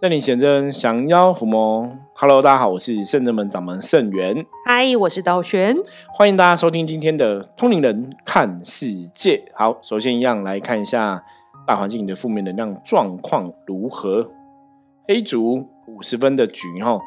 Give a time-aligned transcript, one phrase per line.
[0.00, 1.86] 圣灵显真，降妖伏魔。
[2.14, 4.44] Hello，大家好，我是圣真门掌门圣元。
[4.66, 5.76] 嗨，我是道玄。
[6.14, 9.44] 欢迎大家收听今天的通灵人看世界。
[9.54, 11.22] 好，首先一样来看一下
[11.66, 14.26] 大环境的负面能量状况如何。
[15.06, 16.98] 黑竹五十分的局哈，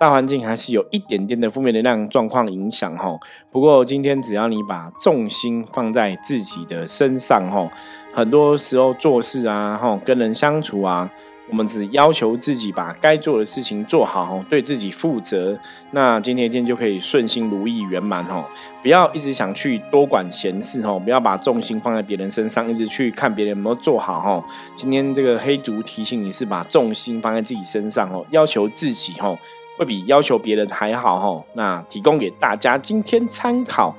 [0.00, 3.16] 大环境还是有一点点的负面能量状况影响哈。
[3.52, 7.70] 不过今天只要你把重心放在自己的身上哈，
[8.12, 11.08] 很多时候做事啊哈，跟人相处啊。
[11.52, 15.58] 我们只要求自己把该做的事情做好，对自己负责，
[15.90, 18.42] 那今天一天就可以顺心如意圆满哦。
[18.82, 24.42] 不要一直想去多管闲事哦，不要把重心放在别人身上，一直去看别人有没有做好哦。
[24.74, 29.38] 今天这个黑竹提醒你是把重心放在自己身上哦，要求自己哦，
[29.76, 31.44] 会比要求别人还好哦。
[31.52, 33.94] 那提供给大家今天参考。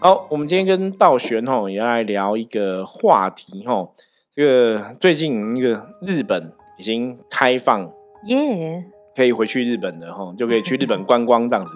[0.00, 3.90] 好，我们今天跟道玄哦也要来聊一个话题哦，
[4.34, 6.57] 这个最近那个日本。
[6.78, 7.90] 已经开放
[8.26, 11.72] 耶，可以回去日本的哈，就可以去日本 观光这样子。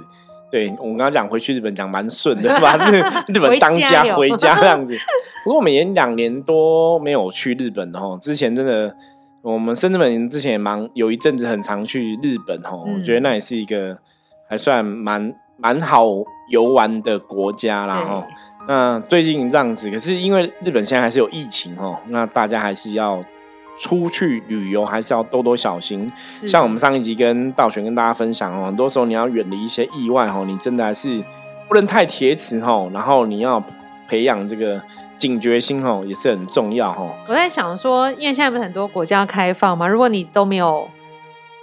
[0.50, 2.76] 对我刚刚讲回去日本讲蛮顺的， 把
[3.28, 4.94] 日本当家回家这样子。
[5.42, 8.94] 不过我们也两年多没有去日本哈，之前真的
[9.40, 13.96] 我们深圳本之前也忙，有一阵子很常去日本哈，我觉得那也是一个
[14.46, 16.06] 还算蛮蛮好
[16.50, 18.26] 游玩的国家啦哈。
[18.68, 23.18] 那最近这样子，可是因为日本现在还是有疫情哈，那大家还是要。
[23.78, 26.10] 出去旅游还是要多多小心，
[26.46, 31.22] 像我们上一集跟道玄跟大家分享哦，很多时候你要远离一些意外哦，你真的还是
[31.68, 33.62] 不能太铁齿哦，然后你要
[34.06, 34.80] 培养这个
[35.18, 37.14] 警觉心哦，也是很重要哦。
[37.26, 40.88] 我在想说，因为现在不是很多国家开放嘛，如果你都没有，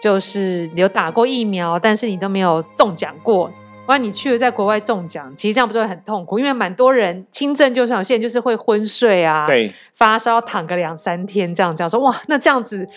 [0.01, 3.51] 就是有打过疫苗，但是你都没有中奖过。
[3.89, 6.37] 哇，你去了在国外中奖，其实这样不是会很痛苦？
[6.37, 12.87] 因为蛮多人轻症就像现在就是会昏睡啊，对，发烧躺个两三天这样这样说，哇，那这样子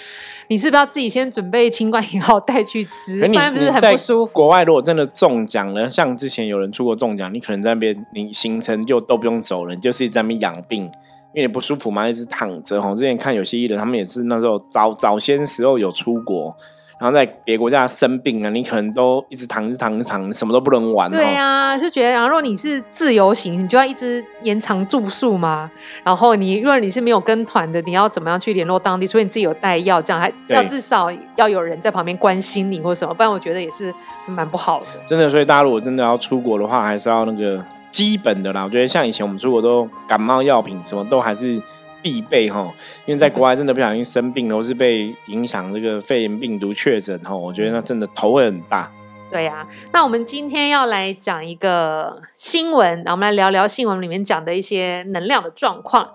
[0.48, 3.26] 你是不是要自己先准备清冠一号带去吃？
[3.26, 4.34] 不然不是很不舒服。
[4.34, 10.82] 国外如果真的中奖了，像之前有人出国中奖，你可能在那边你行程就都不用走了，你就是在那边养病，
[11.32, 12.82] 因为你不舒服嘛，一直躺着。
[12.82, 16.54] 哈，之前看有些艺人，他们也是那时候早早先时候有出国。
[17.02, 21.10] 然后在别国家生病啊，你可能都一直躺着躺着躺，什么都不能玩。
[21.10, 25.68] 对呀，就觉得，然后如果你是自由行，你就要一直延长住宿嘛。
[26.04, 29.04] 然后你如果你是没有跟团的，你要怎么样去联络当地？
[29.04, 33.92] 所以你自己有带药，这样还要至少要有人在旁边关心你或什么，不然我觉得也是
[34.28, 34.86] 蛮不好的。
[35.04, 37.60] 真的，所以大家如果真的要出国的话，还是要那个
[37.90, 38.62] 基本的啦。
[38.62, 41.60] 我觉得像以前我们出国都感冒药品什么都还是。
[42.02, 42.72] 必备哈，
[43.06, 48.90] 因为在国外真的不小心生病了，或是被影响这个肺炎病毒确诊哈，我觉得那真的头会很大。
[49.30, 56.10] 对呀，那我们今天要来讲一个新闻，那我们来聊聊新闻里面讲的一些能量的状况。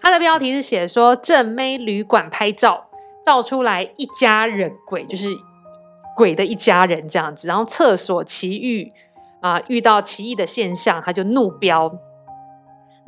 [0.00, 2.86] 它的标题是写说正妹旅馆拍照，
[3.24, 5.26] 照出来一家人鬼，就是
[6.16, 8.92] 鬼的一家人这样子，然后厕所奇遇
[9.40, 11.92] 啊，遇到奇异的现象，他就怒飙。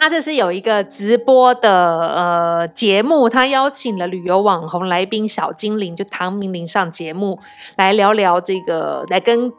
[0.02, 7.38] 那这是有一个直播的呃节目，他邀请了旅游网红来宾小精灵，就唐明玲上节目
[7.76, 9.52] 来聊聊这个，来跟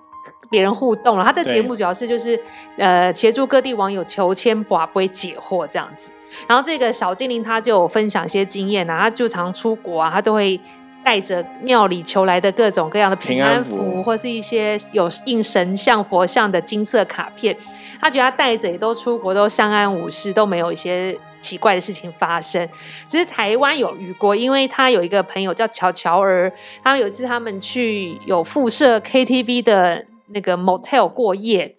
[0.52, 1.24] 别人互动了。
[1.24, 2.38] 他的节目主要是就是
[2.76, 6.12] 呃协助各地网友求签、卜龟、解惑这样子。
[6.46, 10.60] 然后这个小精灵他就分享一些经验啊，他就常出国啊，他都会。
[11.04, 17.56] 带着庙里求来的各种各样的平安符，或是一些有印神像、佛像的金色卡片，
[18.00, 22.68] 他觉得他带着也都出国都相安无事，都没有一些奇怪的事情发生。
[23.10, 31.76] 只是台湾有遇过，因为他有一个朋友叫乔乔儿，他们有一次他们去有附设 KTV 的那个 motel 过夜，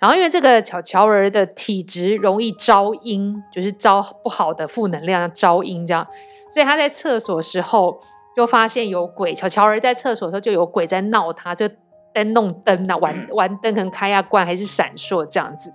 [0.00, 6.04] 然后因为这个乔乔儿的体质容易招阴，就是招不好的负能量，招阴这样，
[6.50, 8.02] 所以他在厕所时候。
[8.36, 11.66] 就发现有鬼，巧乔儿在厕所的时候就有鬼在闹他，就
[12.12, 15.72] 灯弄灯啊，玩玩灯，可能开啊关还是闪烁这样子。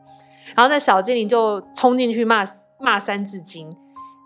[0.55, 2.43] 然后那小精灵就冲进去骂
[2.79, 3.75] 骂三字经，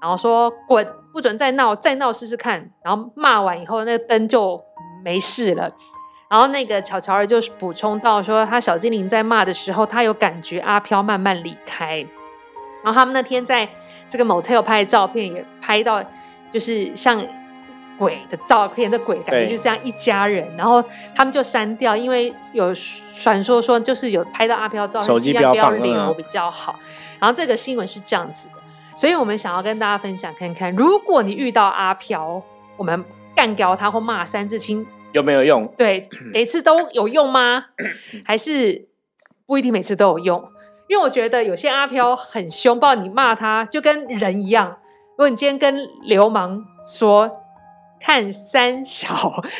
[0.01, 2.69] 然后说滚，不准再闹，再闹试试看。
[2.83, 4.61] 然后骂完以后，那个灯就
[5.01, 5.71] 没事了。
[6.29, 12.05] 然后那个巧巧儿就是补充到说，他小精灵在骂的时候，他有感觉阿飘慢慢离开。
[12.83, 13.69] 然后他们那天在
[14.09, 16.03] 这个 motel 拍的照片也拍到，
[16.51, 17.25] 就是像。
[17.97, 20.83] 鬼的照片，这鬼感觉就像一家人，然后
[21.15, 22.73] 他们就删掉，因为有
[23.17, 26.77] 传说说就是有拍到阿飘照，手机不要留比较好。
[27.19, 28.53] 然后这个新闻是这样子的，
[28.95, 32.43] 所以我们想要跟大家分享看看，如果你遇到阿飘，
[32.77, 33.03] 我们
[33.33, 35.65] 干掉他或骂三字经有没有用？
[35.77, 37.65] 对，每次都有用吗？
[38.25, 38.87] 还是
[39.45, 40.49] 不一定每次都有用？
[40.87, 44.77] 因为我觉得有些阿飘很凶暴，你骂他就跟人一样。
[45.11, 47.41] 如果你今天跟流氓说。
[47.99, 49.07] 看三小，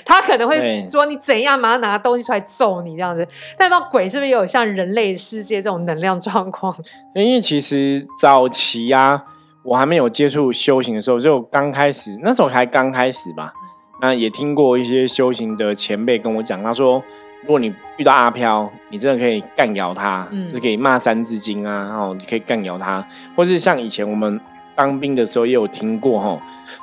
[0.06, 3.28] 他可能会对说你怎样，马上拿东西出来揍你这样子。
[3.58, 6.76] 但不知道鬼是不是也有像人类世界这种能量状况？
[7.16, 9.24] 因为其实早期啊，
[9.64, 13.54] 我还没有接触修行的时候，就刚开始，那时候还刚开始吧。
[14.02, 17.02] 那也听过一些修行的前辈跟我讲，他说，
[17.42, 24.40] 如果你遇到阿飘，你真的可以干咬他，嗯就可以骂三字经啊，然后你可以干咬他，或是像以前我们
[24.76, 26.40] 当兵的时候也有听过哈，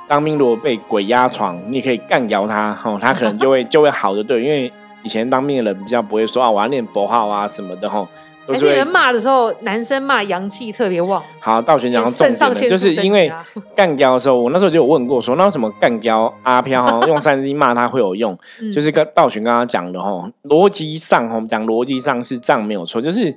[0.07, 4.71] 当兵如果被鬼压床，你可以干咬他，哈，他可能就会 就会好的，对，因为
[5.03, 8.07] 以前当兵的人比较不会说啊，我要念佛号啊什么的哈，
[8.47, 11.21] 都是会还是你们骂的时候，男生骂阳气特别旺？
[11.39, 13.31] 好，道玄讲到重点了，就是因为
[13.75, 18.37] 干胶的时候，我那时候就有问过说，那为什么干胶阿飘哈 用三字经骂他会有用？
[18.61, 23.35] 嗯就是跟道玄刚刚讲的哈，逻辑上哈，我们讲逻辑上是这样没有错，就是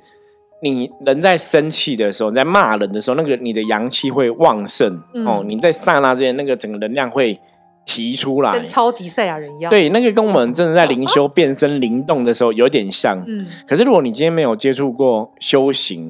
[0.61, 4.91] 你人在生气的时候，你在骂人的时候，那个你的阳气会旺盛、
[5.25, 7.39] 哦，嗯你在刹那之间，那个整个能量会
[7.85, 8.67] 提出来跟。
[8.67, 13.23] 超级赛亚人一样。，对，那个跟我们真的在灵修变身灵动的时候有点像。
[13.27, 16.09] 嗯，可是如果你今天没有接触过修行，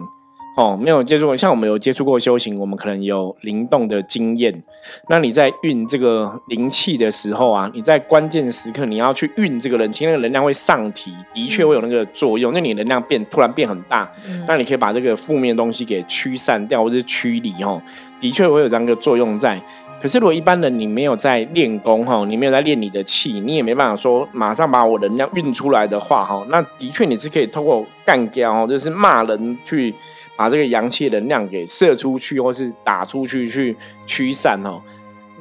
[0.58, 4.64] 哦，没有接触过，像我们有接触过修行，我们可能有灵动的经验。
[5.08, 12.52] 那你在运这个灵气的时候啊，你在关键时刻你要去运这个人气，那个能量会上提，的确会有那个作用。
[12.54, 17.80] 那你能量变突然变很大，嗯那你可以把这个负面的东西给驱散掉，或者是驱离哦，
[18.20, 19.62] 的确会有这样一个作用在。
[20.00, 29.94] 可是如果一般人你没有在练功哈，你没有在练你的气，你也没办法说马上把我能量运出来的话哈，那的确你是可以透过干掉哦，就是骂人去
[30.36, 34.80] 把这个阳气能量给射出去，或是打出去去驱散哦。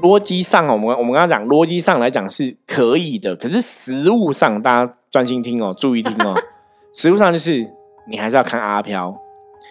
[0.01, 6.35] 逻辑上哦，我们我们刚刚讲逻辑上来讲是可以的，可是实物上大家专心听哦，注意听哦，
[6.95, 7.67] 实物上就是
[8.09, 9.15] 你还是要看阿飘。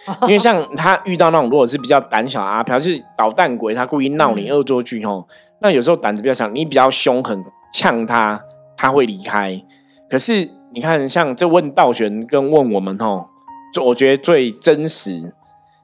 [0.22, 5.26] 因为像他遇到那种如果是比较胆小的阿飘，就是捣蛋鬼，他故意闹你嗯恶作剧哦，
[5.60, 7.42] 那有时候胆子比较小，你比较凶狠
[7.72, 8.40] 呛他，
[8.76, 9.60] 他会离开。
[10.08, 13.26] 可是你看，像这问道玄跟问我们哦，
[13.74, 15.34] 就我觉得最真实，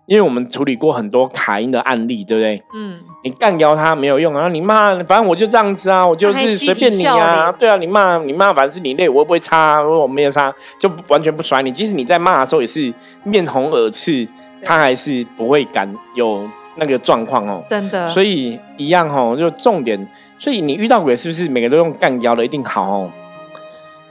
[0.06, 2.62] 因为我们处理过很多卡因的案例，对不对？
[2.74, 4.48] 嗯，你干掉他没有用啊！
[4.48, 11.70] 你骂，反正我就这样子啊，我就是随便你啊，对啊，你骂你骂，反正是你累，我又不会擦啊，如果我没有擦，就完全不甩你。
[11.70, 14.26] 即使你在骂的时候也是面红耳赤，
[14.62, 17.64] 他还是不会敢有那个状况哦。
[17.68, 18.08] 真的。
[18.08, 20.08] 所以一样哦，就重点。
[20.38, 23.12] 所以你遇到鬼是不是每个都用干掉的一定好哦？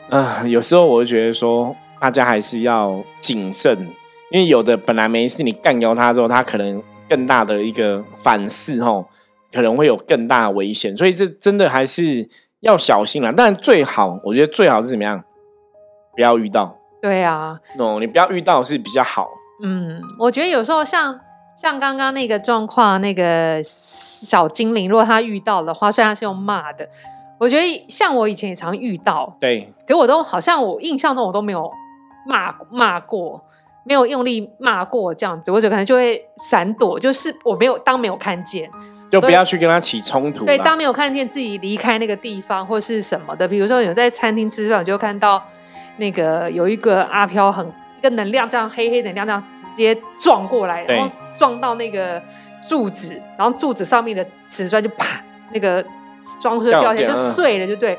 [0.10, 3.90] 啊、有时候我就觉得说，大家还是要谨慎，
[4.32, 9.06] 因为有的本来没事，你干掉他之后，他可能更大的一个反噬哦，
[9.52, 10.96] 可能会有更大的危险。
[10.98, 12.28] 所以这真的还是
[12.62, 13.34] 要小心啦。
[13.36, 15.24] 但最好，我觉得最好是怎么样？
[16.14, 19.28] 不要遇到对啊，哦，你不要遇到是比较好。
[19.64, 21.20] 嗯，我觉得有时候像
[21.56, 26.88] 像刚刚那个状况，那个小精灵，如果他遇到的话，虽然是用骂的，
[27.40, 31.72] 我觉得像我以前也常遇到，对，可我都好像我印象中我都没有
[32.28, 33.42] 骂骂过，
[33.84, 38.70] 没有用力骂过这样子，我就可能就会闪躲，就是我没有当没有看见，
[39.10, 40.46] 就不要去跟他起冲突啦。
[40.46, 45.44] 对，当没有看见自己离开那个地方或是什么的，比如说有在餐厅吃饭，我就看到
[45.98, 47.66] 那个有一个阿飘很
[47.98, 52.22] 一个能量这样黑黑能量这样直接撞过来，然后撞到那个
[52.68, 55.84] 柱子，然后柱子上面的瓷砖就啪，那个
[56.40, 57.98] 装饰掉下来就碎了，就对。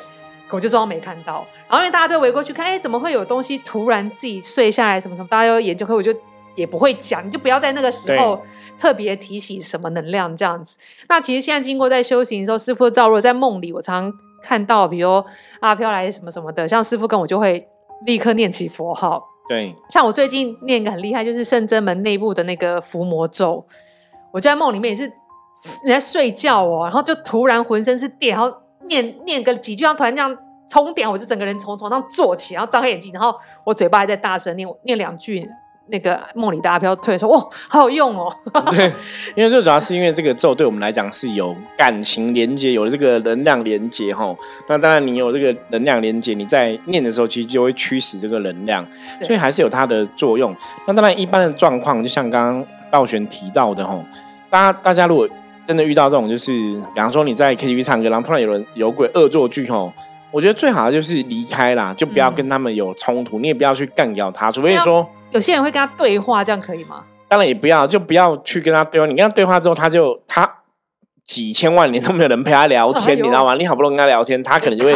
[0.52, 6.14] 可我就装没看到，然后因为大家都围过去看，哎，怎么会有东西突然自己碎下来，什么什么，大家都研究，可我就
[6.54, 8.38] 也不会讲，你就不要在那个时候
[8.78, 10.76] 特别提起什么能量这样子。
[11.08, 15.24] 那其实现在经过在修行的时候，师傅照若在梦里，我常常看到，比如
[15.60, 17.66] 阿飘来什么什么的，像师傅跟我就会
[18.04, 19.26] 立刻念起佛号。
[19.48, 23.66] 对像我最近念一个很厉害，就是圣真门内部的那个伏魔咒，
[24.32, 25.02] 我就在梦里面也是
[25.84, 28.54] 人在睡觉哦，然后就突然浑身是电，然后
[28.92, 30.36] 念念个几句，然后突然这样
[30.68, 33.34] 冲点，我就整个人从床上坐起，然后张开眼睛，然后
[33.64, 35.48] 我嘴巴还在大声念念两句。
[35.88, 38.32] 那个梦里的阿飘退说：“哇，好有用哦！
[38.70, 38.90] 对，
[39.34, 44.34] 因为最主要是因为这个咒对我们来讲是有感情连接，有这个能量连接哈。
[44.68, 48.86] 那当然，你有这个能量连接，你在念的时候，其实就会驱使这个能量，
[49.22, 50.54] 所以还是有它的作用。
[50.86, 54.02] 那当然，一般的状况，就像刚刚道玄提到的哈，
[54.48, 55.28] 大家大家如果
[55.66, 56.52] 真的遇到这种，就是
[56.94, 59.92] 比方说你在 KTV 唱歌，然后突然有人有鬼恶作剧吼。
[60.30, 67.04] 我觉得最好的就是离开啦，就不要嗯跟他们有冲突，你也不要去干掉他，除非说有些人会跟他对话，这样可以吗？
[67.28, 69.06] 当然也不要，就不要去跟他对话。
[69.06, 70.50] 你跟他对话之后，他就他
[71.26, 73.54] 几千万年都没有人陪他聊天，哎你知道吗？
[73.56, 74.94] 你好不容易跟他聊天，他可能就会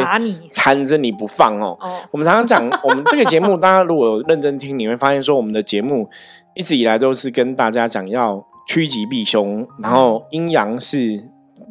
[0.50, 1.76] 缠着你不放哦。
[1.82, 6.08] 哦， 我们常常讲，我们这个节目， 大家如果有认真听，你会发现说，我们的节目
[6.54, 11.22] 一直以来都是跟大家讲要趋吉避凶，然后阴阳是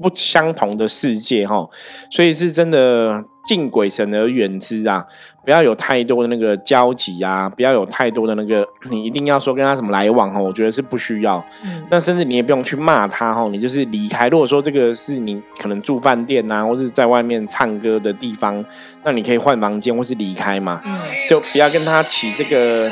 [0.02, 1.70] 不相同的世界哈，
[2.10, 5.06] 所以是真的敬鬼神而远之啊，
[5.46, 11.44] 不要有太多的那个交集啊，不要有太多的那个，你一定要说跟他什么来往哦，我觉得是不需要。
[11.64, 14.28] 嗯那甚至你也不用去骂他哈，你就是离开。
[14.28, 18.66] 如果说这个是你可能住饭店呐、或是在外面唱歌的地方，
[19.04, 21.00] 那你可以换房间或是离开嘛，嗯
[21.30, 22.92] 就不要跟他起这个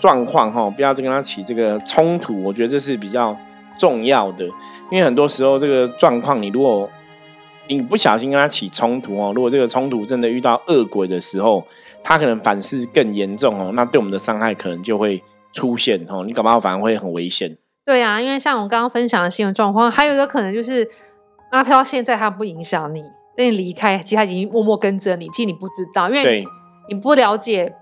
[0.00, 2.42] 状况哈，不要跟他起这个冲突。
[2.42, 3.36] 我觉得这是比较
[3.78, 4.44] 重要的，
[4.90, 6.88] 因为很多时候这个状况，你如果
[7.68, 11.64] 你不小心跟他起冲突哦，如果这个冲突真的遇到恶鬼的时候，
[12.02, 15.22] 他可能反噬更严重哦，那对我们的伤害可能就会
[15.52, 17.56] 出现哦，你搞不好反而会很危险。
[17.84, 20.88] 对啊，因为像我刚刚分享的新闻状况，还有一个可能就是
[21.50, 23.02] 阿飘现在他不影响你，
[23.36, 26.44] 等你离开，其实他已经默默跟着你，其实你不知道，因为
[26.88, 27.72] 你不了解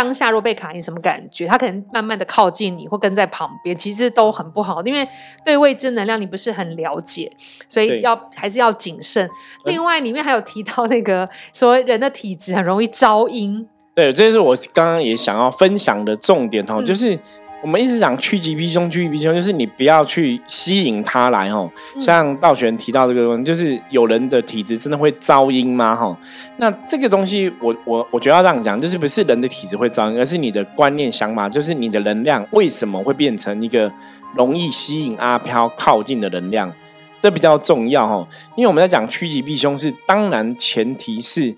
[0.00, 5.06] 当下若被卡你什么感觉，他可能慢慢的靠近你或跟在旁边，其实都很不好，因为
[5.44, 7.30] 对未知能量你不是很了解，
[7.68, 9.28] 所以要还是要谨慎。
[9.66, 16.86] 另外里面还有提到那个说人的体质很容易招阴，对，这是我刚刚也想要分享的重点哦，嗯。
[16.86, 17.18] 就是
[17.62, 21.70] 我们一直讲趋吉避凶，趋吉避凶，就是你不要去吸引他来哦。
[21.94, 25.94] 嗯像道玄提到这个东西，就是有人的体质真的会招阴吗？
[25.94, 26.16] 哈，
[26.56, 33.92] 那这个东西我我我觉得要这样讲，就是不是人的体质会招阴，而是你的观念想法，就是你的能量为什么会变成一个
[34.34, 36.72] 容易吸引阿飘靠近的能量，
[37.20, 38.26] 这比较重要哈。
[38.56, 41.54] 因为我们在讲趋吉避凶是，当然前提是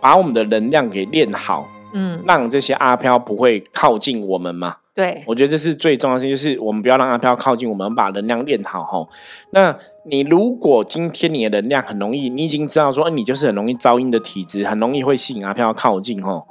[0.00, 1.66] 把我们的能量给练好。
[1.92, 4.76] 嗯，让这些阿飘不会靠近我们嘛？
[4.96, 9.06] 对，我觉得这是最重要的事情，就是我们不要让阿飘靠近我们，把能量练好吼。
[9.50, 9.76] 那
[10.06, 16.46] 你如果今天你的能量很容易，你已经知道说，呃你就是很容易招阴的体质，很容易会吸引阿飘靠近吼。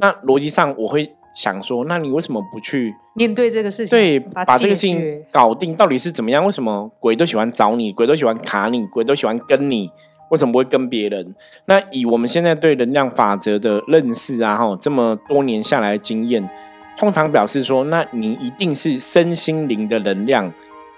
[0.00, 5.76] 那逻辑上我会想说，那你为什么不去面对这个事情，对把把这个事情搞定？
[5.76, 6.42] 到底是怎么样？
[6.46, 9.90] 为什么鬼都喜欢找你，鬼都喜欢卡你，鬼都喜欢跟你？
[10.30, 11.34] 为什么不会跟别人？
[11.66, 16.48] 那以我们现在对能量法则的认识啊，哈，这么多年下来的经验，
[16.96, 20.52] 通常表示说，那你一定是身心灵的能量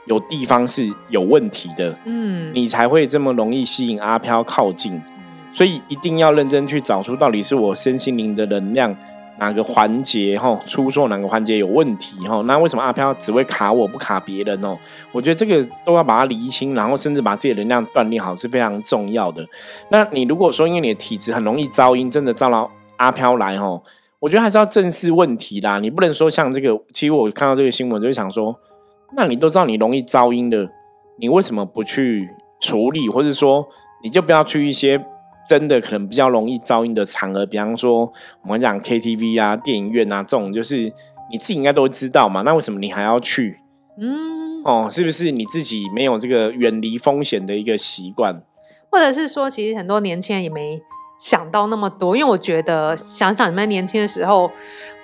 [0.07, 5.01] 有地方是有问题的，嗯，你才会这么容易吸引阿飘靠近。
[5.53, 8.95] 所以一定要认真去找出到底是我身心灵的能量
[9.39, 12.43] 哪个环节哈出错，哪个环节有问题哈。
[12.43, 14.77] 那为什么阿飘只会卡我不卡别人哦？
[15.11, 19.45] 我觉得这个都要把它理清，然后甚至把自己的能量锻炼好是非常重要的。
[19.91, 23.83] 那你如果说因为你的体质很容易招阴，真的招到阿飘来哦，
[24.21, 25.79] 我觉得还是要正视问题啦。
[25.79, 28.59] 你不能说像这个，其实我看到这个新闻就会想说，
[29.17, 30.69] 那你都知道你容易噪音的，
[31.19, 32.29] 你为什么不去
[32.61, 33.69] 处理，或者说
[34.03, 35.01] 你就不要去一些
[35.49, 40.93] 真的可能比较容易噪音的场合，比方说我们讲 KTV 啊、电影院啊这种，就是
[41.31, 42.43] 你自己应该都会知道嘛。
[42.43, 43.61] 那为什么你还要去？
[44.01, 48.43] 嗯，哦，是不是你自己没有这个远离风险的一个习惯？
[48.91, 50.81] 或者是说，其实很多年轻人也没
[51.19, 54.49] 想到那么多，因为我觉得想想你们年轻的时候，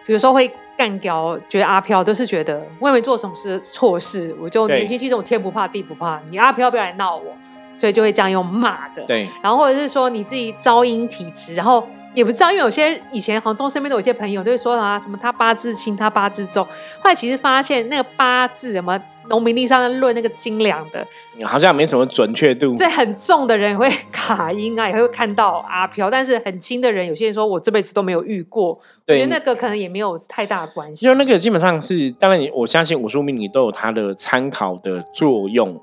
[0.06, 7.36] 比如说会干掉，觉得阿飘都是觉得我也没做什么事错事，我就年轻气盛，我天不怕地不怕，你阿飘不要来闹我，
[7.76, 9.02] 所以就会这样用骂的。
[9.06, 21.06] 对，然后或者是说你自己招阴体质，然后也不知道，因为有些以前杭州身边都有一些朋友都会说啊，什么他八字轻，他八字重，后来其实发现那个八字什么农民历上的论那个斤两的，
[21.44, 22.76] 好像没什么准确度。
[22.76, 31.16] 所以很重的人也会卡音啊，也会看到阿飘，但是很轻的人，有些人说我这辈子都没有遇过，我对觉得那个可能也没有太大的关系因为。
[31.16, 35.80] 那个基本上是，当然你我相信武术命理都有它的参考的作用，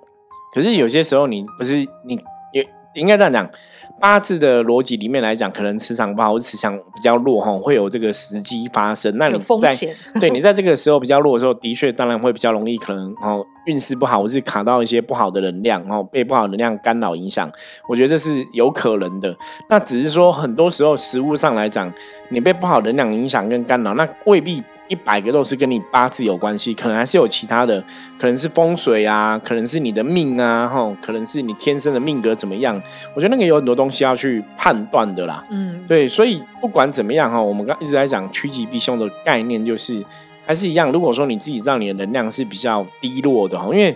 [0.54, 2.24] 可是有些时候你不是你也
[2.94, 3.50] 应该这样讲，
[4.00, 9.16] 八字的逻辑里面来讲，可能磁场不好或者磁场比较弱哈，会有这个时机发生。
[9.18, 9.76] 那你在，
[10.20, 17.50] 对你在这个时候比较弱的时候，的确当然会比较容易可能哦运势不好，或是卡到一些不好的能量哦，被不好的能量干扰影响。
[17.88, 19.36] 我觉得这是有可能的。
[19.70, 21.92] 那只是说很多时候实物上来讲，
[22.30, 24.64] 你被不好能量影响跟干扰，那未必。
[24.92, 27.82] 一百个都是跟你八字有关系，可能还是有其他的，
[28.20, 32.76] 可能是风水啊，可能是你的命啊，吼，可能是你天生的命格怎么样？
[33.16, 35.42] 我觉得那个有很多东西要去判断的啦。
[35.50, 40.04] 嗯，对，所以不管怎么样哈，我们刚一直在讲趋吉避凶的概念，就是
[40.46, 40.92] 还是一样。
[40.92, 43.96] 如果说你自己知道你的能量是比较低落的哈，因为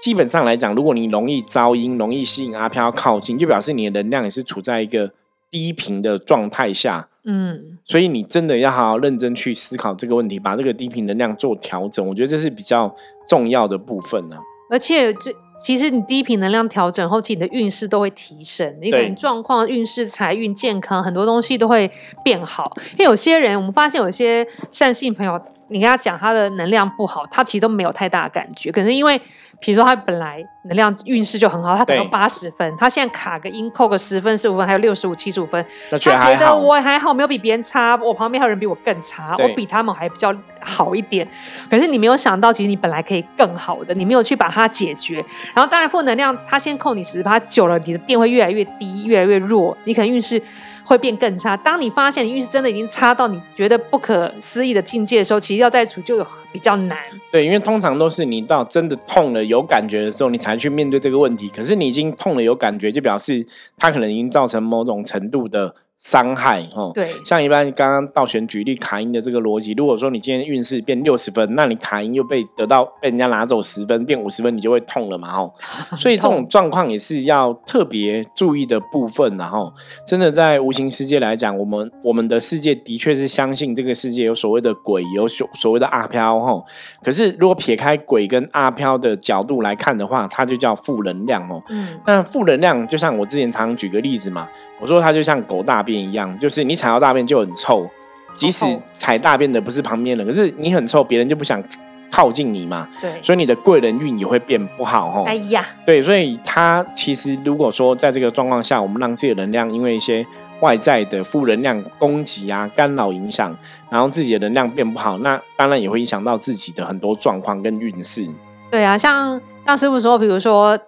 [0.00, 5.12] 基本上来讲，如果你容易招阴、容易吸引阿飘靠近，就表示你的能量也是处在一个
[5.50, 7.08] 低频的状态下。
[7.24, 12.04] 嗯，所以你真的要好好认真去思考这个问题，把这个低频能量做调整。
[12.06, 12.94] 我觉得这是比较
[13.28, 14.36] 重要的部分呢、
[14.70, 15.30] 而且这
[15.62, 21.90] 其实你低频能量调整后，其实你的运势都会提升，你可能状况、运势、财运、健康很多东西都会
[22.24, 22.72] 变好。
[22.92, 25.38] 因为有些人，我们发现有些善性朋友，
[25.68, 29.20] 你跟他讲他的能量不好，他其实都没有太大的感觉，可是因为
[29.60, 36.56] 比如说他本来能量运势就很好，他可能八十分，他现在卡个音扣个十分、十五分，还有六十五、七十五分，他觉得。
[36.56, 41.28] 我还好，没有比别人差，我旁边还有人比我更差，我比他们还比较好一点。
[41.70, 45.16] 可是你没有想到，其实你本来可以更好的，你没有去把它解决。
[45.54, 50.42] 然后当然负能量，他先扣你十他，久了你的电会越来越低，越来越弱，你可能运势
[50.90, 51.56] 会变更差。
[51.56, 56.98] 当你发现你运势真的已经差到你觉得不可思议的境界的时候，其实要再处就有比较难。
[57.30, 61.48] 对，因为通常都是你到真的痛了有感觉的时候，你才去面对这个问题。
[61.48, 63.46] 可是你已经痛了有感觉，就表示
[63.78, 66.90] 它可能已经造成某种程度的伤害哦。
[66.94, 75.52] 对，像一般刚刚道玄举例卡音的这个逻辑，如果说你今天运势变六十分，那你卡音又被得到被人家拿走十分，变五十分，你就会痛了嘛哦。
[75.96, 79.72] 所以这种状况也是要特别注意的部分，然后
[80.06, 86.64] 真的在无形世界来讲，我们我们的世界的确是相信这个世界有所谓的鬼，有所所谓的阿飘吼。
[87.04, 91.62] 可是如果撇开鬼跟阿飘的角度来看的话，它就叫负能量哦。
[91.68, 94.48] 嗯，那负能量就像我之前常举个例子嘛，
[94.80, 97.88] 我说它就像狗大便一样，就是你踩到大便就很臭，
[98.34, 101.62] 即使踩大便的不是旁边人，可是你很臭，别人就不想
[102.10, 103.10] 靠近你嘛，对。
[103.22, 105.24] 所以你的贵人运也会变不好哦。
[105.26, 110.26] 哎呀，对，所以他其实如果说在这个状况下，我们让自己的能量因为一些
[110.60, 113.56] 外在的负能量攻击啊、干扰影响，
[113.88, 118.26] 然后自己的能量变不好，那当然也会影响到自己的很多状况跟运势。
[118.70, 120.78] 对啊，像像师傅说，比如说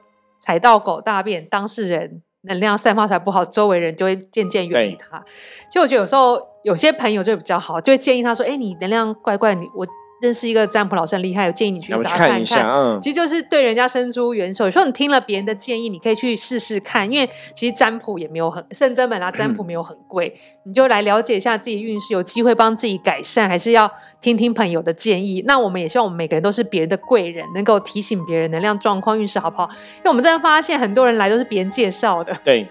[0.41, 5.25] 踩到狗大便，当事人能量散发出来不好，周围人就会渐渐远离他。
[5.69, 9.87] 其实我觉得有时候有些朋友就会比较好，就会建议他说：“哎，你能量怪怪，你我
[10.23, 14.67] 认识一个占卜老师很厉害，我建议你去要不找他看一下，嗯，其实就是对人家伸出援手。
[14.67, 25.43] 有时候你听了别人的建议，你可以去试试看，因为其实占卜也没有很圣真本啊，占卜没有很贵，你就来了解一下自己运势，有机会帮自己改善，还是要听听朋友的建议。
[25.45, 29.69] 那我们也希望我们每个人都是别人的贵人，能够提醒别人能量状况、运势好不好？
[29.97, 32.65] 因为我们真的发现很多人来都是别人介绍的，对，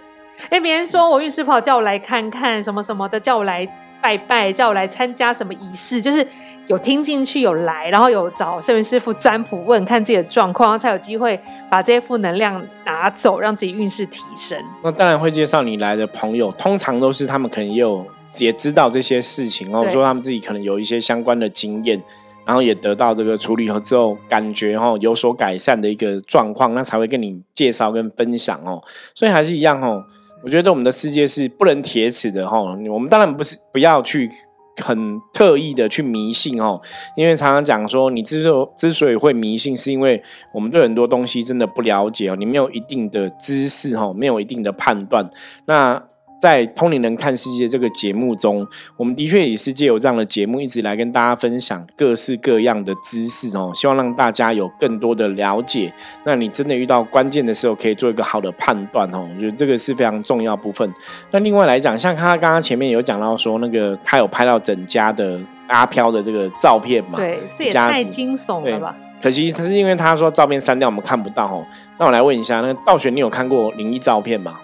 [0.50, 3.68] 哎，别人说我运势不好，叫我来看看什么什么的，叫我来
[4.02, 6.26] 拜拜，叫我来参加什么仪式，就是
[6.68, 14.58] 有听进去，有来，然后有找圣元师傅占卜问看自己的状况，然后才有机会把这些负能量拿走，让自己运势提升。
[14.84, 18.06] 那当然会介绍你来的朋友，通常都是他们可能也有
[18.40, 22.02] 也知道这些事情哦，对说他们自己可能有一些相关的经验，
[22.46, 28.82] 然后也得到这个处理后之后，感觉哦有所改善的一个状况，那才会跟你介绍跟分享哦。
[29.14, 30.04] 所以还是一样哦，
[30.44, 32.60] 我觉得我们的世界是不能铁齿的哈。
[32.60, 34.30] 我们当然不是不要去。
[34.78, 36.82] 很特意的去迷信哦，
[37.18, 40.24] 因为常常讲说，你之所之所以会迷信，是因为
[40.54, 45.30] 我们对很多东西真的不了解哦，你没有一定的知识哈，没有一定的判断。
[45.66, 46.02] 那
[46.42, 55.94] 在《通灵人看世界》这个节目中，我们的确也是借由这样的节目，一直来跟大家分享各式各样的知识哦，希望让大家有更多的了解。
[56.24, 59.30] 那你真的遇到关键的时候，可以做一个好的判断哦。
[59.36, 60.92] 我觉得这个是非常重要部分。
[61.30, 67.18] 那另外来讲，像他刚刚前面有讲到说，那个他有拍到整家的阿飘的这个照片嘛？
[67.18, 68.96] 对，这也太惊悚了吧？
[69.22, 71.64] 可惜他是因为他说照片删掉，我们看不到哦。
[72.00, 74.60] 那我来问一下，那个道玄，你有看过灵异照片吗？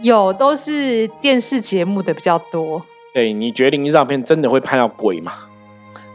[0.00, 2.82] 有都是电视节目的比较多，
[3.14, 5.32] 对，你觉得灵异照片真的会拍到鬼吗？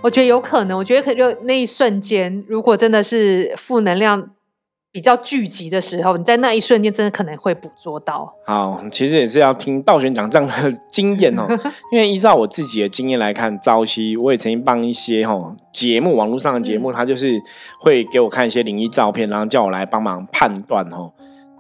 [0.02, 0.78] 我觉得有可能。
[0.78, 4.30] 我觉得可就那一瞬间，如果真的是负能量
[4.92, 8.34] 比较聚集的时候，你在那一瞬间真的可能会捕捉到。
[8.46, 11.46] 好，其实也是要听道玄讲这样的经验哦，
[11.92, 17.38] 因为依照我自己的经验来看，早期我也曾经帮一些哦节目，网络上的节目，他就是
[17.82, 21.12] 会给我看一些灵异照片，然后叫我来帮忙判断哦。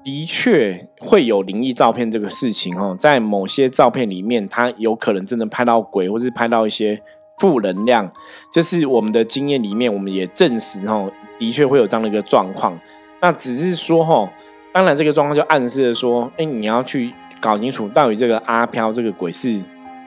[0.10, 7.00] 的确会有灵异照片这个事情哦，在某些照片里面，它有可能真的拍到鬼，或是拍到一些
[7.38, 8.12] 负能量。
[8.52, 12.78] 这是我们的经验里面，我们也证实哦，的确会有这样的一个状况。
[13.22, 14.28] 那只是说哦，
[14.74, 19.62] 当然这个状况就暗示了说，哎，你要去搞清楚到底这个阿飘这个鬼是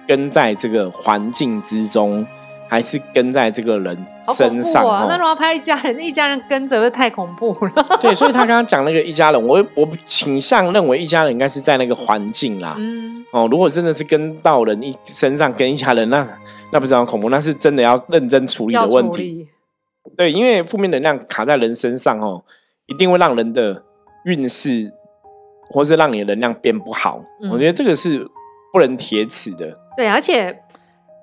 [0.09, 2.27] 跟在这个环境之中，
[2.73, 3.95] 还是跟在这个人
[4.35, 4.83] 身上！
[4.83, 7.71] 哦那如果要拍一家人，一家人跟着会太恐怖了。
[8.01, 12.75] 对，所以他刚刚讲那个一家人，我我倾向认为一家人应该是在那个环境啦。
[12.79, 16.27] 嗯，哦，如果真的是跟到人一身上跟一家人，那
[16.73, 19.47] 那不是很恐怖，那是真的要认真处理的问题。
[20.17, 22.43] 对，因为负面能量卡在人身上哦，
[22.87, 23.83] 一定会让人的
[24.25, 24.91] 运势，
[25.69, 27.23] 或是让你的能量变不好。
[27.43, 28.27] 嗯我觉得这个是
[28.73, 29.77] 不能铁齿的。
[29.95, 30.62] 对，而且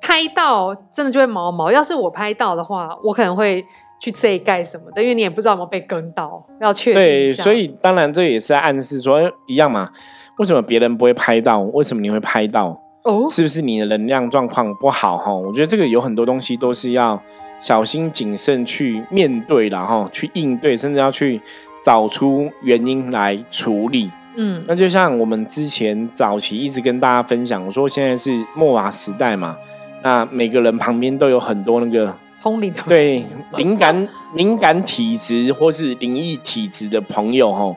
[0.01, 1.71] 拍到真的就会毛毛。
[1.71, 3.63] 要是我拍到的话，我可能会
[3.99, 9.89] 去这一盖什么的，因为你也不知道有没有被跟到，要确定对，所以当然这也是在暗示说，哎一样嘛。
[10.37, 11.59] 为什么别人不会拍到？
[11.59, 12.67] 为什么你会拍到？
[13.03, 15.33] 哦，是不是你的能量状况不好哈？
[15.33, 17.21] 我觉得这个有很多东西都是要
[17.59, 21.41] 小心谨慎去面对，然后去应对，甚至要去
[21.83, 24.09] 找出原因来处理。
[24.35, 29.57] 嗯那就像我们之前早期一直跟大家分享，我说现在是末瓦时代嘛，
[30.03, 33.23] 那每个人旁边都有很多那个通灵的对
[33.57, 37.75] 敏感 敏感体质或是灵异体质的朋友哈。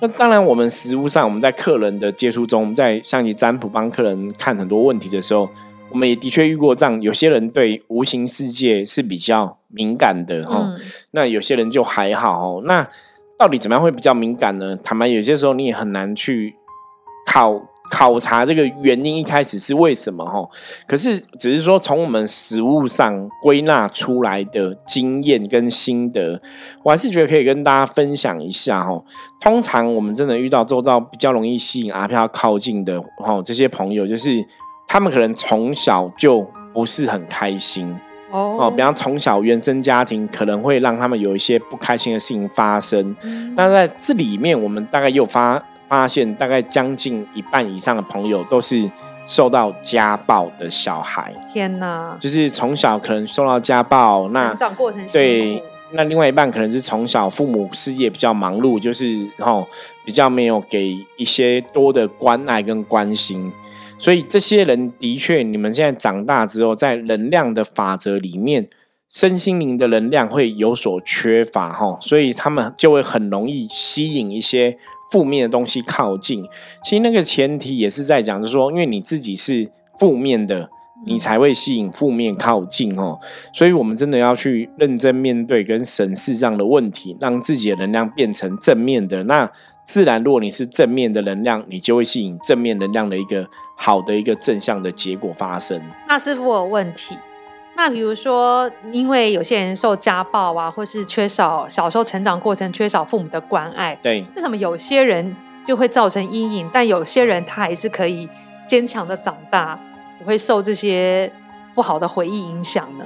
[0.00, 5.48] 那当然，我们实物上我们在客人的接触中，我们在像你占卜帮客人看很多问题的时候，
[5.90, 10.58] 我们也的确遇过这样，有些人对无形世界是比较敏感的哈。
[10.64, 10.76] 嗯
[11.12, 12.62] 那有些人就还好哦。
[12.64, 12.86] 那
[13.38, 14.76] 到底怎么样会比较敏感呢？
[14.82, 16.56] 坦白，有些时候你也很难去
[17.24, 17.54] 考
[17.90, 20.42] 考察这个原因，一开始是为什么哈？
[20.86, 26.40] 可是只是说从我们实物上归纳出来的经验跟心得，
[26.82, 29.00] 我还是觉得可以跟大家分享一下哈。
[29.40, 34.44] 通常我们真的遇到周遭比较容易吸引阿飘靠近的哈，这些朋友就是
[34.88, 37.94] 他们可能从小就不是很开心。
[38.32, 43.14] 哦，哦比方从小原生家庭可能会让他们有一些不开心的事情发生。
[43.22, 48.90] 嗯那在这里面，我们大概又发发现，大概将近一半以上的朋友都是
[49.26, 59.66] 受到家暴的小孩，天哪，就是从小可能受到家暴，那成长过程对，那另外一半可能是从小父母事业比较忙碌，就是然后
[60.04, 63.50] 比较没有给一些多的关爱跟关心，
[63.98, 68.68] 所以这些人的确，你们现在长大之后，在能量的法则里面，
[69.08, 74.76] 身心灵的能量会有所缺乏哈，所以他们就会很容易吸引一些
[75.14, 76.44] 负面的东西靠近。
[76.82, 80.68] 其实那个前提也是在讲，就是说，因为你自己是负面的。
[81.06, 83.20] 你才会吸引负面靠近哦，
[83.52, 89.22] 所以我们真的要去认真面对跟审视这样的问题，让自己的能量变成正面的。
[89.24, 89.50] 那
[89.84, 93.46] 自然，如果你是正面的能量，你就会吸引正面能量的一个
[93.76, 95.78] 好的一个正向的结果发生。
[96.08, 97.18] 那师傅我有问题。
[97.76, 105.34] 那比如说，因为有些人受家暴啊，或是缺少小时候成长过程缺少父母的关爱，对，为什么有些人
[105.66, 108.28] 就会造成阴影，但有些人他还是可以
[108.66, 109.78] 坚强的长大，
[110.18, 111.30] 不会受这些
[111.74, 113.04] 不好的回忆影响呢？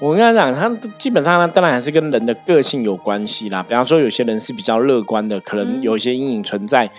[0.00, 3.62] 我跟他讲，他基本上呢，当然还是跟人的个性有关系啦。
[3.62, 6.90] 比方说，有些人是比较乐观的，可能嗯有一些阴影存在。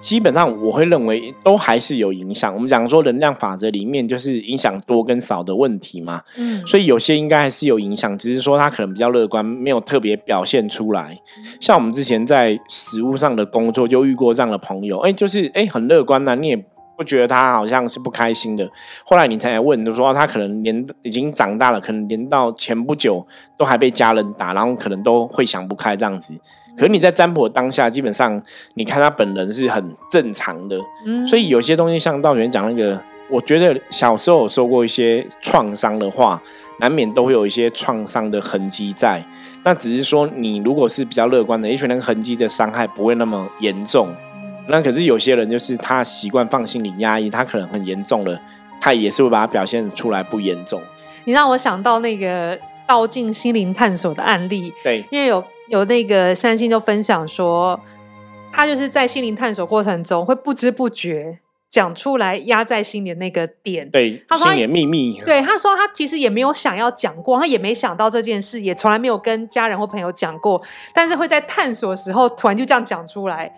[0.00, 2.52] 基本上我会认为都还是有影响。
[2.54, 11.18] 我们讲说能量法则里面就是影响多跟少的问题嘛，嗯，所以有些应该还是有影响，只是说他可能比较乐观，没有特别表现出来。
[11.60, 16.64] 像我们之前在实物上的工作就遇过这样的朋友，哎、就是哎、很乐观呐、你也
[16.98, 18.68] 不觉得他好像是不开心的。
[19.04, 23.24] 后来你才来问，就说他可能连已经长大了，可能连到前不久
[23.56, 26.34] 都还被家人打，然后可能都会想不开这样子。
[26.76, 28.42] 可是你在占卜的当下，基本上
[28.74, 36.42] 你看他本人是很正常的，嗯所以有些东西像道玄讲那个，我觉得小时候有受过一些创伤的话，
[36.80, 39.24] 难免都会有一些创伤的痕迹在。
[39.64, 44.08] 那只是说你如果是比较乐观的，也许那个痕迹的伤害不会那么严重。
[44.68, 48.40] 那可是有些人就是他习惯放心里压抑，他可能很严重了，
[48.80, 50.80] 他也是会把它表现出来不严重。
[51.24, 57.78] 你让我想到那个道尽心灵探索的案例，对因为有有那个三星就分享说，
[58.52, 61.38] 他就是在心灵探索过程中会不知不觉
[61.70, 63.90] 讲出来压在心里的那个点。
[63.90, 65.20] 对，他说他心里的秘密。
[65.24, 70.62] 对，他说他其实也没有想要讲过，他也没想到这件事，也从来没有跟家人或朋友讲过，
[70.94, 73.52] 但是会在探索的时候突然就这样讲出来，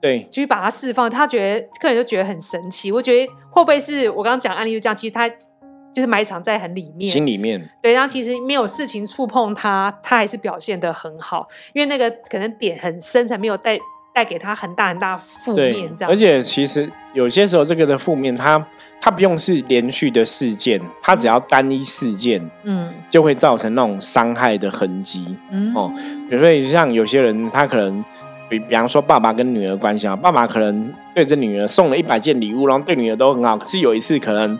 [0.00, 1.10] 对去把它释放。
[1.10, 2.92] 他觉得客人就觉得很神奇。
[2.92, 4.96] 我觉得会不会是我刚刚讲案例就这样？
[4.96, 13.78] 其实他就是埋藏在很里面，心里面，对，然后其实没有事情触碰他，他还是表现的很好，因为那个可能点很深才，没有带
[14.14, 16.10] 带给他很大很大负面这，样。
[16.10, 18.62] 而且其实有些时候这个的负面，它
[19.00, 25.34] 它不用是连续的事件，它只要单一事件嗯就会造成那种伤害的痕迹。
[25.50, 25.90] 嗯哦
[26.28, 28.04] 比如说像有些人，他可能
[28.48, 34.58] 比比方说爸爸跟女儿关系啊，爸爸可能对着女儿送了一百件礼物，然后对女儿都很好，可是有一次可能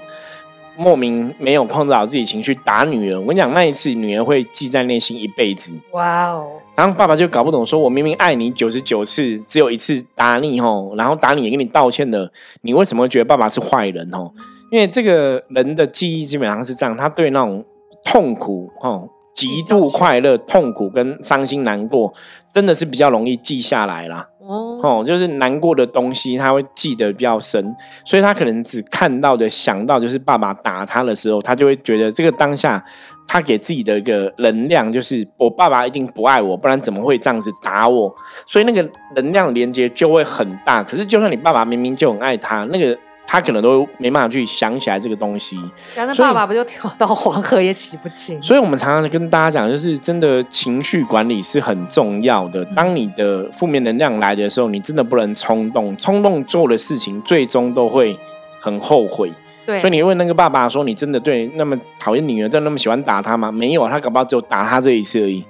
[0.76, 5.72] 莫名没有控制好自己情绪打女儿，我跟你讲，那一次女儿会记在内心一辈子。
[5.92, 12.30] 哇哦，然后爸爸就搞不懂，说我明明爱你九十九次，只有一次打你吼，然后打你也跟你道歉的，
[12.62, 14.32] 你为什么会觉得爸爸是坏人吼？
[14.70, 17.64] 因为这个人的记忆基本上是这样，他对那种
[18.04, 22.12] 痛苦吼、极度快乐、痛苦跟伤心难过，
[22.56, 24.26] 真的是比较容易记下来啦。
[24.40, 32.82] 哦，哦，就是难过的东西，他会记得比较深，所以他可能只看到的、想到就是爸爸打他的时候，他就会觉得这个当下
[33.28, 38.10] 他给自己的一个能量，就是我爸爸一定不爱我，不然怎么会这样子打我？
[38.46, 40.82] 所以那个能量连接就会很大。
[40.82, 45.58] 可是就算你爸爸明明就很爱他，那个他可能都没办法去想起来这个东西。
[45.96, 48.40] 那爸爸不就跳到黄河也洗不清？
[48.42, 52.64] 所以我们常常跟大家讲，就是真的情绪管理是很重要的。
[52.66, 58.16] 当你的负面能量来的时候，你真的不能冲动，冲动做的事情最终都会
[58.60, 59.30] 很后悔。
[59.64, 65.44] 对，所以你问那个爸爸说：“你真的对那么讨厌女儿，真的那么喜欢打她吗？”没有，他搞不好只有打他这一次而已，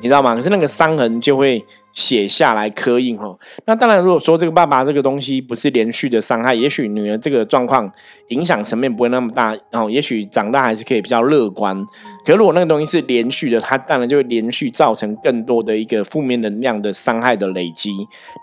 [0.00, 0.36] 你知道吗？
[0.36, 1.64] 可是那个伤痕就会
[1.96, 3.34] 写下来刻印哈。
[3.64, 7.90] 那当然，如果说这个爸爸这个东西不是连续的伤害，也许女儿这个状况
[8.28, 11.82] 影响层面不会那么大，然后也许长大还是可以比较乐观。
[12.26, 17.90] 可如果那个东西是连续的，它当然就会连续造成更多的一个负面能量的伤害的累积，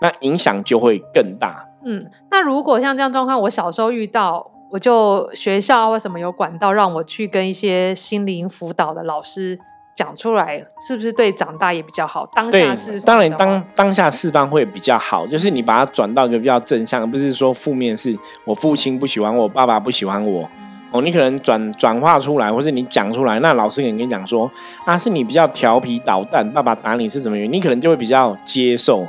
[0.02, 1.64] 那影响就会更大。
[1.84, 4.50] 嗯，那如果像这样状况，我小时候遇到。
[4.70, 9.56] 我就学校为什么有管道让我去跟一些心灵辅导的老师
[9.94, 12.28] 讲出来，是不是对长大也比较好？
[12.34, 20.48] 当下释当然当当下释放会比较好，就是你把它转到一个比较正向，不是说负面是我父亲不喜欢我，爸爸不喜欢我
[20.90, 21.00] 哦。
[21.00, 24.50] 你可能转转化出来，或是你讲出来，那老师可能跟你讲说
[24.84, 27.52] 啊，是你比较调皮捣蛋，爸爸打你是怎么原因？
[27.52, 29.06] 你可能就会比较接受，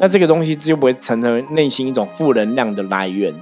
[0.00, 3.34] 那这个东西就不会成成为内心一种负能量的来源。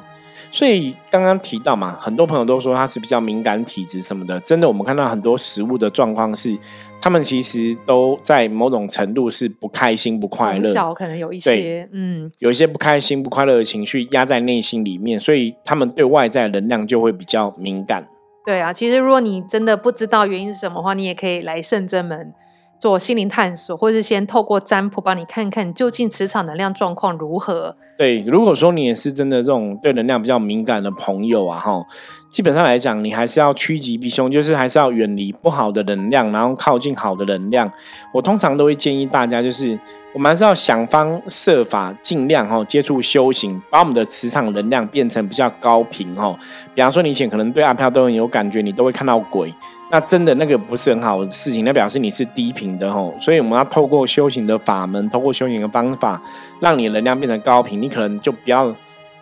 [0.57, 4.41] 所以刚刚提到嘛，很多朋友都说他是比较敏感体质什么的。
[4.41, 6.57] 真的，我们看到很多食物的状况是，
[6.99, 10.73] 他们其实都在某种程度是不开心、不快乐。
[10.73, 18.09] 小可能有一些，嗯，有一些不开心、不快乐的情绪压在内心里面，所以他们对外在能量就会比较敏感。
[18.43, 22.33] 对啊，其实如果你真的不知道原因是什么话，你也可以来圣真门。
[22.79, 27.77] 做心灵探索，或是先透过占卜帮你看看究竟磁场能量状况如何。
[27.99, 31.83] 对，如果说你也是真的这种对能量比较敏感的朋友啊，哈，
[32.31, 37.71] 基本上来讲，你还是要趋吉避凶，就是还是要远离不好的能量，然后靠近好的能量。
[38.13, 39.79] 我通常都会建议大家，就是
[40.13, 46.39] 我们还是要想方设法，尽量哈接触修行，把我们的磁场能量变成比较高频哈。
[46.75, 49.51] 比方说，你以前可能对阿飘都很有感觉，你都会看到鬼。
[49.91, 56.21] 那真的那个不是很好的事情，那表示你是低频的吼，所以我们要透过修行的法门，透过修行的方法，
[56.61, 57.81] 让你能量变成高频。
[57.81, 58.75] 你可能就不要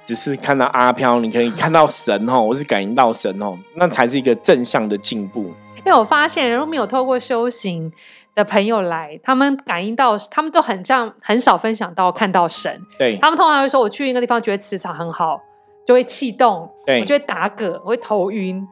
[0.07, 5.53] 只是看到阿飘，你可以看到神吼， 或是感应到神吼，那才是一个正向的进步。
[5.85, 7.93] 因为我发现，如果没有透过修行
[8.35, 12.81] 的朋友来，他们感应到，他们都很像很少分享到看到神。
[12.99, 15.39] 对他们通常会说，我去一个地方觉得磁场很好，
[15.87, 18.67] 就会气动，对我就会打嗝，我会头晕。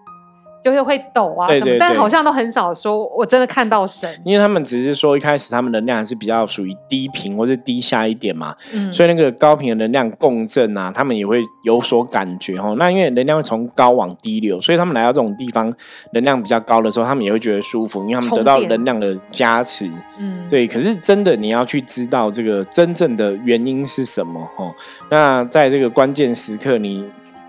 [0.63, 4.09] 就是会抖啊什么，但好像都很少说，我真的看到神。
[4.25, 12.77] 因为他们只是说一开始他们能量还是比较属于低频或是低下一点嘛，嗯所以那个高频的能量共振啊，他们也会有所感觉哦。
[12.79, 15.73] 那因为能量会从高往低流，所以他们来到这种地方
[16.13, 19.91] 能量比较高的时候，他们也会觉得舒服，因为他们得到能量的加持。
[20.19, 20.67] 嗯，对。
[20.67, 24.73] 可是真的你要去知道这个真正的原因是什么哦。
[25.11, 27.05] 那在这个关键时刻你。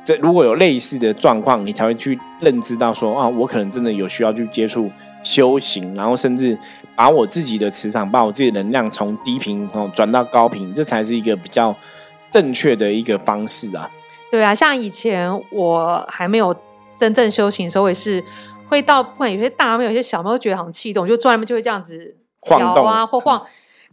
[0.05, 4.91] 这如果有类似的状况，你才会去认知到说啊，我可能真的有需要去接触
[5.23, 6.57] 修行，然后甚至
[6.95, 11.73] 把我自己的磁场、把我自己的能量从低频哦转到高频，这才是一个比较
[12.29, 13.89] 正确的一个方式啊。
[14.29, 16.53] 对啊，像以前我还没有
[16.97, 18.21] 真正修行的时候，也是
[18.67, 23.41] 会到不管有些大庙、有些小庙，都觉得很气动，就坐在那边就会这样子晃动啊或晃。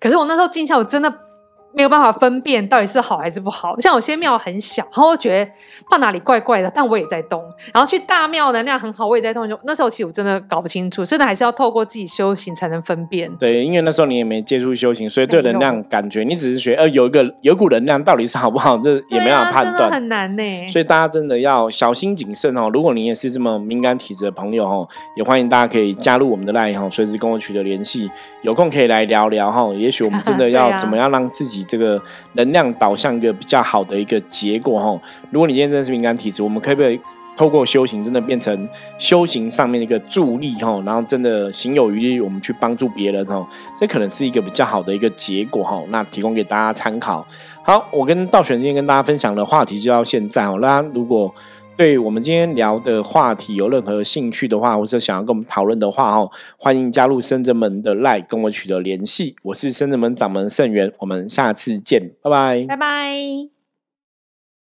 [0.00, 1.29] 可是我那时候静下，我真的。
[1.72, 5.50] 没有办法分辨到底是好还是不好，像有些庙很小，然后觉得
[5.88, 7.42] 怕哪里怪怪的，但我也在动。
[7.72, 9.48] 然后去大庙能量很好，我也在动。
[9.48, 13.30] 就那时候其实我真的搞不清楚，真的还是要透过自己修行才能分辨。
[13.36, 20.68] 对，因为那时候你也没接触修行，所以对能量感觉你只是觉得呃有一个有股能量到底是好不好，这也没办法判断，很难呢。
[20.68, 22.68] 所以大家真的要小心谨慎哦。
[22.72, 28.10] 如果你也是这么敏感体质的朋友哦，也欢迎大家可以加入我们的 line 哦，随时跟我取得联系，
[28.42, 29.66] 有空可以来聊聊哈。
[29.74, 32.00] 也许我们真的 要怎么样让自这个。
[32.34, 35.00] 能量导向一个比较好的一个结果哈。
[35.30, 36.98] 如果你今天真的是敏感体质，我们可不可以
[37.36, 38.68] 透过修行，真的变成
[38.98, 40.80] 修行上面的一个助力哈？
[40.86, 43.46] 然后真的行有余力，我们去帮助别人哈，
[43.78, 45.82] 这可能是一个比较好的一个结果哈。
[45.88, 47.26] 那提供给大家参考。
[47.62, 50.58] 好，我跟道玄今天跟大家分享的话题就到现在哦。
[50.60, 51.34] 大家如果
[51.80, 59.34] 对我们今天聊的话题有任何兴趣的话，或者想要跟我们讨论的话，哦，欢迎加入深圳门的 Line 跟我取得联系。
[59.42, 63.59] 我是深圳门掌门盛元，我们下次见，拜拜，拜拜。